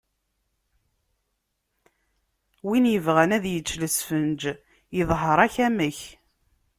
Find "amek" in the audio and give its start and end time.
5.67-5.99